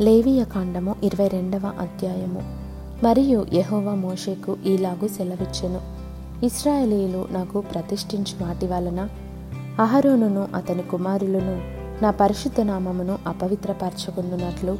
లేవియ 0.00 0.44
కాండము 0.44 0.94
ఇరవై 1.02 1.28
రెండవ 1.28 1.72
అధ్యాయము. 1.78 2.40
మరియు 3.04 3.46
యహోవా 3.52 3.94
మోషేకు 3.94 4.56
ఈలాగు 4.66 5.08
సెలవిచ్చెను. 5.08 5.80
ఇస్రాయేలీలు 6.44 7.28
నాకు 7.30 7.60
ప్రతిష్ఠించు 7.60 8.46
వాటి 8.46 8.66
వలన 8.66 9.08
అహరోనును 9.80 10.48
అతని 10.54 10.82
కుమారులను 10.82 11.62
నా 12.04 12.10
పరిశుద్ధ 12.10 12.60
నామమును 12.60 13.18
అపవిత్రపరచుకున్నట్లు 13.26 14.78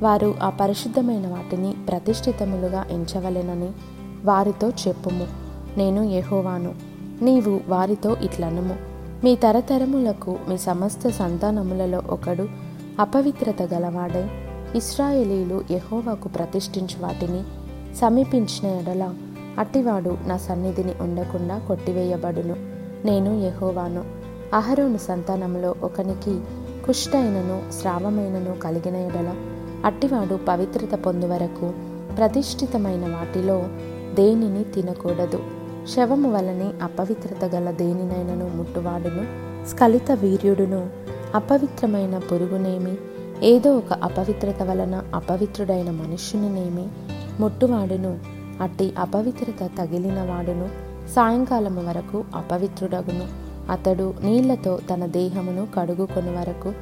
వారు 0.00 0.34
ఆ 0.42 0.50
పరిశుద్ధమైన 0.50 1.26
వాటిని 1.26 1.74
ప్రతిష్ఠితములుగా 1.88 2.84
ఎంచవలెనని 2.90 3.68
వారితో 4.24 4.70
చెప్పుము. 4.70 5.26
నేను 5.78 6.02
యహోవాను. 6.02 6.74
నీవు 7.22 7.60
వారితో 7.68 8.16
ఇట్లనుము. 8.22 8.76
మీ 9.24 9.36
తరతరములకు 9.36 10.38
మీ 10.48 10.56
సమస్త 10.56 11.08
సంతానములలో 11.08 12.02
ఒకడు 12.10 12.48
అపవిత్రత 13.00 13.62
గలవాడై 13.74 14.28
ఇస్రాయేలీలు 14.76 15.64
యహోవాకు 15.70 16.28
ప్రతిష్ఠించు 16.28 17.02
వాటిని 17.02 17.42
సమీపించిన 17.96 18.70
ఎడల 18.70 19.14
అట్టివాడు 19.58 20.16
నా 20.26 20.36
సన్నిధిని 20.36 20.94
ఉండకుండా 21.00 21.58
కొట్టివేయబడును. 21.58 22.56
నేను 23.06 23.40
యహోవాను. 23.44 24.04
అహరోను 24.54 24.96
సంతానంలో 24.96 25.74
ఒకనికి 25.82 26.40
కుష్టైనను 26.86 27.72
స్రావమైనను 27.72 28.58
కలిగిన 28.58 28.96
ఎడల 28.96 29.34
అట్టివాడు 29.84 30.38
పవిత్రత 30.48 30.94
పొందు 30.94 31.26
వరకు 31.26 31.72
ప్రతిష్ఠితమైన 32.16 33.00
వాటిలో 33.00 33.62
దేనిని 34.14 34.64
తినకూడదు. 34.64 35.42
శవము 35.94 36.32
వలనే 36.32 36.70
అపవిత్రత 36.82 37.54
గల 37.54 37.70
దేనినైనను 37.70 38.56
ముట్టువాడును. 38.56 39.50
స్కలిత 39.68 40.12
వీర్యుడును 40.12 40.90
అపవిత్రమైన 41.34 42.18
పురుగునేమి 42.18 42.98
ఏదో 43.42 43.76
ఒక 43.76 43.92
అపవిత్రత 43.92 44.62
వలన 44.62 45.02
అపవిత్రుడైన 45.14 45.90
మనుష్యునినేమి 45.90 46.88
ముట్టువాడును. 47.40 48.18
అట్టి 48.60 48.94
అపవిత్రత 48.98 49.70
తగిలిన 49.78 50.22
వాడును. 50.22 50.68
సాయంకాలము 51.08 51.88
వరకు 51.88 52.24
అపవిత్రుడగును. 52.34 53.26
అతడు 53.72 54.14
నీళ్ళతో 54.22 54.78
తన 54.94 55.06
దేహమును 55.06 55.66
కడుగుకొని 55.74 56.36
వరకు 56.36 56.72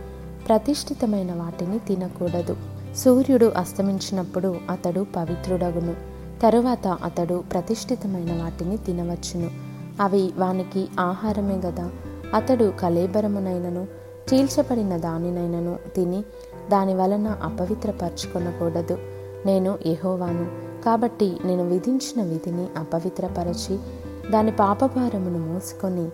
ప్రతిష్ఠితమైన 0.49 1.33
వాటిని 1.33 1.79
తినకూడదు. 1.79 2.57
సూర్యుడు 2.97 3.53
అస్తమించినప్పుడు 3.57 4.57
అతడు 4.71 5.07
పవిత్రుడగును. 5.17 5.95
తరువాత 6.43 6.89
అతడు 6.89 7.45
ప్రతిష్ఠితమైన 7.53 8.43
వాటిని 8.43 8.77
తినవచ్చును. 8.77 9.51
అవి 10.01 10.31
వానికి 10.37 10.89
ఆహారమే 11.01 11.55
గదా. 11.55 11.91
అతడు 12.35 12.73
కలేబరమునైనను. 12.81 14.08
చీల్చబడిన 14.29 14.97
దానినైనను 14.97 15.77
తిని 15.97 16.23
దాని 16.71 16.95
వలన 16.95 17.37
అపవిత్రపరచుకొనకూడదు. 17.43 18.99
నేను 19.47 19.79
ఎహోవాను 19.87 20.47
కాబట్టి 20.85 21.37
నేను 21.45 21.69
విధించిన 21.69 22.25
విధిని 22.25 22.67
అపవిత్రపరచి 22.77 23.79
దాని 24.31 24.53
పాపభారమును 24.53 25.39
మోసుకొని 25.39 26.09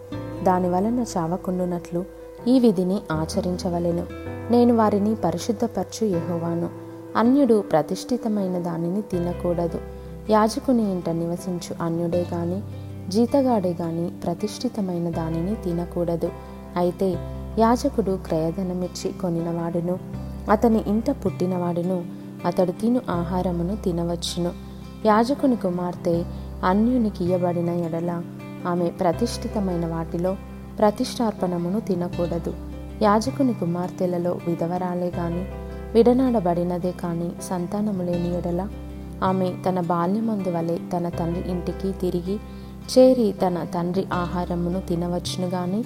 దాని 0.44 0.68
వలన 0.68 1.04
చావకుండునట్లు 1.16 2.04
ఈ 2.48 2.60
విధిని 2.60 3.00
ఆచరించవలెను. 3.12 4.06
నేను 4.50 4.76
వారిని 4.76 5.14
పరిశుద్ధపరచు 5.14 6.06
ఎహోవాను 6.06 6.68
అన్యుడు 7.16 7.64
ప్రతిష్ఠితమైన 7.72 8.58
దానిని 8.58 9.02
తినకూడదు. 9.02 9.80
యాజకుని 10.30 10.92
ఇంట 10.92 11.08
నివసించు 11.08 11.84
అన్యుడే 11.84 12.26
గాని 12.32 12.60
జీతగాడే 13.10 13.76
గాని 13.80 14.10
ప్రతిష్ఠితమైన 14.24 15.10
దానిని 15.10 15.54
తినకూడదు. 15.54 16.30
అయితే 16.76 17.16
యాజకుడు 17.58 18.18
క్రయధనమిచ్చి 18.26 19.12
కొనినవాడును. 19.12 19.98
అతని 20.50 20.84
ఇంట 20.86 21.10
పుట్టినవాడును. 21.10 22.04
అతడు 22.46 22.72
తిను 22.72 23.00
ఆహారమును 23.10 23.76
తినవచ్చును. 23.76 24.52
యాజకుని 25.06 25.56
కుమార్తె 25.56 26.24
అన్యునికి 26.64 27.24
ఇయ్యబడిన 27.24 27.68
ఎడల 27.68 28.22
ఆమె 28.66 28.88
ప్రతిష్ఠితమైన 28.88 29.86
వాటిలో 29.86 30.36
ప్రతిష్టార్పణమును 30.78 31.80
తినకూడదు. 31.80 32.54
యాజకుని 33.02 33.54
కుమార్తెలలో 33.54 34.38
విధవరాలే 34.46 35.12
గాని 35.16 35.46
విడనాడబడినదే 35.94 36.92
కాని 36.92 37.30
సంతానము 37.42 38.02
లేని 38.02 38.38
ఎడల 38.38 38.68
ఆమె 39.24 39.54
తన 39.68 39.80
బాల్యమందు 39.80 40.50
వలె 40.50 40.78
తన 40.96 41.08
తండ్రి 41.08 41.50
ఇంటికి 41.50 41.92
తిరిగి 41.92 42.36
చేరి 42.92 43.34
తన 43.46 43.66
తండ్రి 43.74 44.06
ఆహారమును 44.12 44.80
తినవచ్చును 44.80 45.48
గాని 45.48 45.84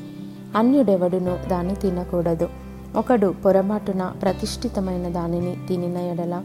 అన్యుడెవడును 0.57 1.39
దాన్ని 1.51 1.75
తినకూడదు. 1.75 2.49
ఒకడు 2.97 3.35
పొరపాటున 3.45 4.13
ప్రతిష్ఠితమైన 4.23 5.09
దానిని 5.09 5.57
తినిన 5.69 5.97
ఎడల 5.97 6.43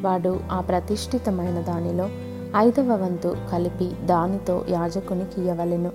వాడు 0.00 0.40
ఆ 0.52 0.60
ప్రతిష్ఠితమైన 0.60 1.60
దానిలో 1.60 2.08
ఐదవ 2.56 3.02
వంతు 3.02 3.36
కలిపి 3.52 3.90
దానితో 4.04 4.64
యాజకునికి 4.68 5.40
ఇయ్యవలెను 5.40 5.90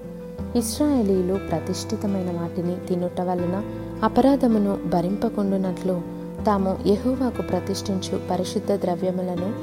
ఇస్రాయేలీలు 0.55 1.39
ప్రతిష్ఠితమైన 1.49 2.39
వాటిని 2.41 2.75
తినుట 2.87 3.21
వలన 3.21 3.63
అపరాధమును 4.03 4.77
భరింపకుండునట్లు 4.85 6.01
తాము 6.45 6.77
యహోవాకు 6.87 7.41
ప్రతిష్ఠించు 7.41 8.19
పరిశుద్ధ 8.31 8.71
ద్రవ్యములను 8.71 9.53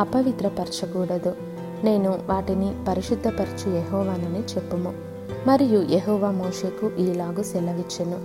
అపవిత్రపరచకూడదు. 0.00 1.32
నేను 1.84 2.18
వాటిని 2.26 2.74
పరిశుద్ధపరచు 2.88 3.70
యెహోవానని 3.74 4.40
చెప్పుము. 4.40 5.11
మరియు 5.46 5.94
యహోవా 5.94 6.30
మోషకు 6.30 6.90
ఈలాగు 6.98 7.42
సెలవిచ్చెను. 7.42 8.18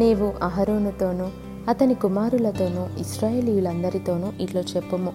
నీవు 0.00 0.32
అహరోనుతోనూ 0.42 1.28
అతని 1.68 1.94
కుమారులతోనూ 1.94 3.00
ఇస్రాయేలీలందరితోనూ 3.00 4.42
ఇట్లా 4.42 4.62
చెప్పుము. 4.76 5.12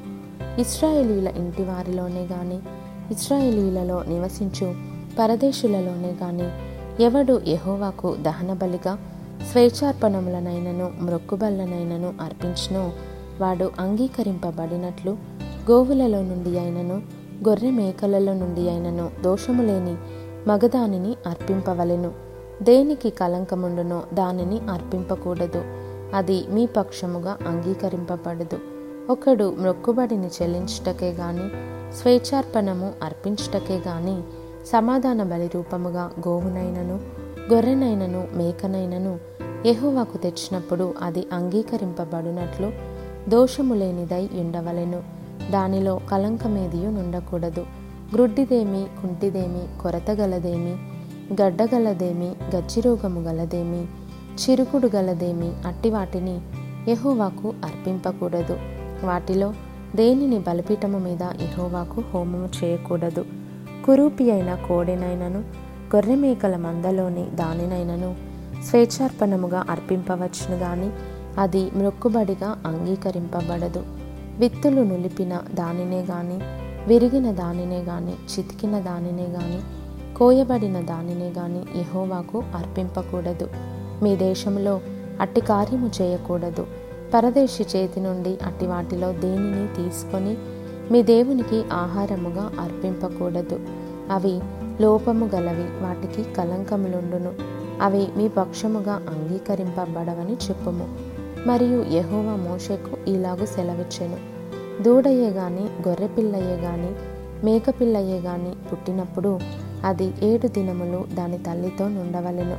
ఇస్రాయేలీల 0.60 1.28
ఇంటి 1.28 1.64
వారిలోనే 1.64 2.28
గాని 2.32 2.60
ఇస్రాయేలీలలో 3.12 4.04
నివసించు 4.04 4.76
పరదేశులలోనే 5.20 6.14
గాని 6.24 6.50
ఎవడు 7.04 7.42
యహోవాకు 7.48 8.16
దహనబలిగా 8.16 8.98
స్వేచ్ఛార్పణములనైనను 9.52 10.92
మ్రొక్కుబళ్ళనైనను 11.02 12.14
అర్పించినో 12.22 12.92
వాడు 13.42 13.72
అంగీకరింపబడినట్లు 13.80 15.12
గోవులలో 15.72 16.22
నుండి 16.22 16.60
అయినను 16.60 17.02
గొర్రె 17.50 17.72
మేకలలో 17.72 18.34
నుండి 18.34 18.70
అయినను 18.70 19.10
దోషము 19.24 19.64
లేని 19.64 19.96
మగదానిని 20.48 21.16
అర్పింపవలెను. 21.28 22.12
దేనికి 22.62 23.10
కలంకముండునో 23.10 24.04
దానిని 24.14 24.60
అర్పింపకూడదు. 24.60 25.64
అది 26.14 26.46
మీ 26.50 26.66
పక్షముగా 26.66 27.38
అంగీకరింపబడదు. 27.48 28.58
ఒకడు 29.10 29.56
మొక్కుబడిని 29.60 30.28
చెల్లించుటకే 30.28 31.12
గాని 31.12 31.50
స్వేచ్ఛార్పణము 31.98 32.92
అర్పించుటకే 33.04 33.82
గాని 33.88 34.22
సమాధాన 34.66 35.24
బలి 35.24 35.52
రూపముగా 35.54 36.12
గోవునైనను 36.28 37.00
గొర్రెనైనను 37.54 38.28
మేకనైనను 38.34 39.20
ఎహువాకు 39.66 40.18
తెచ్చినప్పుడు 40.18 40.94
అది 41.02 41.28
అంగీకరింపబడినట్లు 41.34 42.72
దోషము 43.30 43.74
లేనిదై 43.74 44.30
ఉండవలెను. 44.34 45.04
దానిలో 45.52 46.00
కలంకమేదియు 46.12 46.90
నుండకూడదు. 46.90 47.66
గ్రుడ్డిదేమి 48.14 48.86
కుంటిదేమి 49.02 49.82
కొరతగలదేమి 49.82 50.72
గడ్డగలదేమి 51.42 52.32
గచ్చిరోగము 52.56 53.22
గలదేమి 53.22 53.88
చిరుకుడు 54.42 54.90
గలదేమి 54.96 55.52
అట్టి 55.66 55.90
వాటిని 55.90 56.42
ఎహోవాకు 56.88 57.54
అర్పింపకూడదు. 57.66 58.58
వాటిలో 59.04 59.54
దేనిని 59.96 60.40
బలిపీఠము 60.40 61.00
మీద 61.00 61.22
ఎహోవాకు 61.22 62.04
హోమము 62.14 62.50
చేయకూడదు? 62.64 63.26
కురూపి 63.86 64.32
అయిన 64.32 64.56
కోడెనైనను 64.56 65.40
గొర్రెమేకల 65.96 66.56
మందలోని 66.56 67.26
దానినైనను 67.34 68.16
స్వేచ్ఛార్పణముగా 68.70 69.66
అర్పింపవచ్చును 69.70 70.58
గాని 70.58 70.90
అది 71.38 71.72
మ్రొక్కుబడిగా 71.76 72.64
అంగీకరింపబడదు. 72.66 73.84
విత్తులు 74.40 74.82
నులిపిన 74.82 75.40
దానినే 75.54 76.02
గాని 76.02 76.61
విరిగిన 76.88 77.32
దానినే 77.32 77.80
గాని 77.80 78.12
చితికిన 78.12 78.80
దానినే 78.80 79.24
గాని 79.24 79.60
కోయబడిన 80.16 80.82
దానినే 80.82 81.30
గాని 81.30 81.80
యహోవాకు 81.80 82.44
అర్పింపకూడదు. 82.56 83.48
మీ 84.04 84.16
దేశంలో 84.16 84.82
అట్టి 85.22 85.42
కార్యము 85.42 85.92
చేయకూడదు. 86.02 86.68
పరదేశి 87.14 87.66
చేతి 87.76 88.00
నుండి 88.00 88.38
అట్టి 88.44 88.68
వాటిలో 88.68 89.12
దేనిని 89.12 89.68
తీసుకొని 89.68 90.38
మీ 90.92 91.04
దేవునికి 91.04 91.64
ఆహారముగా 91.74 92.52
అర్పింపకూడదు. 92.60 93.60
అవి 94.12 94.40
లోపము 94.82 95.30
గలవి 95.36 95.84
వాటికి 95.84 96.34
కలంకములుండును 96.34 97.34
అవి 97.82 98.08
మీ 98.18 98.28
పక్షముగా 98.28 98.94
అంగీకరింపబడవని 98.94 100.34
చెప్పుము. 100.34 100.96
మరియు 101.48 101.86
యహోవా 101.92 102.36
మోషకు 102.36 103.10
ఇలాగు 103.10 103.46
సెలవిచ్చెను. 103.46 104.31
దూడయ్యే 104.82 105.30
గాని 105.30 105.88
గొర్రెపిల్లయ్యే 105.88 106.56
గాని 106.56 106.92
మేకపిల్లయ్యే 107.46 108.20
గాని 108.20 108.70
పుట్టినప్పుడు 108.72 109.40
అది 109.86 110.14
ఏడు 110.24 110.48
దినములు 110.48 111.16
దాని 111.16 111.38
తల్లితో 111.38 111.88
నుండవలెను. 111.88 112.58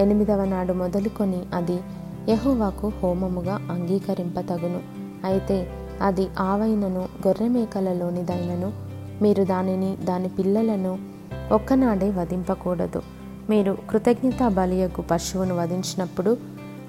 ఎనిమిదవ 0.00 0.44
నాడు 0.44 0.72
మొదలుకొని 0.72 1.42
అది 1.54 1.80
యహోవాకు 2.28 2.92
హోమముగా 3.02 3.54
అంగీకరింపతగును. 3.70 4.80
అయితే 5.24 5.70
అది 6.02 6.28
ఆవైనను 6.38 7.08
గొర్రె 7.26 7.48
మేకలలోనిదైనను 7.48 8.72
మీరు 9.22 9.44
దానిని 9.44 9.96
దాని 9.96 10.28
పిల్లలను 10.28 10.98
ఒక్కనాడే 11.52 12.10
వధింపకూడదు. 12.10 13.02
మీరు 13.50 13.78
కృతజ్ఞతా 13.90 14.48
బలియకు 14.48 15.02
పశువును 15.02 15.56
వధించినప్పుడు 15.56 16.36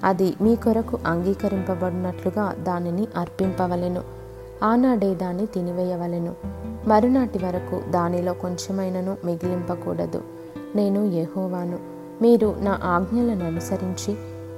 అది 0.04 0.34
మీ 0.42 0.56
కొరకు 0.56 0.98
అంగీకరింపబడినట్లుగా 1.06 2.52
దానిని 2.52 3.06
అర్పింపవలెను. 3.16 4.13
ఆనాడే 4.62 5.14
దాన్ని 5.14 5.46
తినివేయవలెను. 5.46 6.34
మరునాటి 6.86 7.38
వరకు 7.38 7.90
దానిలో 7.90 8.32
కొంచెమైనను 8.32 9.16
మిగిలింపకూడదు. 9.24 10.22
నేను 10.76 11.04
యెహోవాను. 11.04 11.78
మీరు 12.22 12.56
నా 12.58 12.80
ఆజ్ఞలను 12.84 13.46
అనుసరించి 13.46 14.16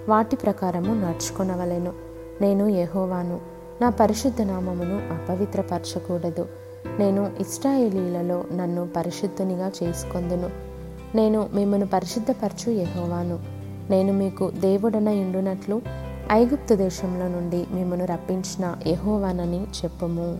వాటి 0.08 0.36
ప్రకారము 0.36 0.94
నడుచుకొనవలెను. 0.94 1.92
నేను 2.40 2.68
యెహోవాను. 2.68 3.40
నా 3.82 3.90
పరిశుద్ధ 3.90 4.42
నామమును 4.42 4.96
అపవిత్రపరచకూడదు. 4.96 6.46
నేను 6.98 7.30
ఇస్రాయేలీలలో 7.40 8.44
నన్ను 8.54 8.88
పరిశుద్ధునిగా 8.96 9.72
చేసుకొందును. 9.82 10.50
నేను 11.16 11.48
మిమ్మను 11.54 11.86
పరిశుద్ధపరచు 11.86 12.72
యెహోవాను. 12.72 13.38
నేను 13.90 14.12
మీకు 14.12 14.50
దేవుడన 14.50 15.08
ఉండునట్లు 15.08 15.82
ఐగుప్తు 16.32 16.74
దేశంలో 16.74 17.28
నుండి 17.28 17.66
మిమ్మను 17.72 18.04
రప్పించిన 18.04 18.76
యెహోవానని 18.86 19.60
చెప్పుము. 19.62 20.38